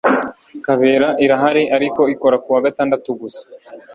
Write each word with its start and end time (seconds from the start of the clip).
kabera 0.65 1.07
irahari 1.23 1.63
ariko 1.75 2.01
ikora 2.13 2.35
kuwa 2.43 2.63
gatandatu 2.65 3.09
gusa 3.21 3.45